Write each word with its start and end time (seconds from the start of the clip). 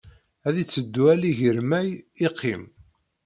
Ar 0.47 0.55
itteddu 0.61 1.03
allig 1.13 1.39
iṛmey, 1.49 1.89
iqqim. 2.25 2.63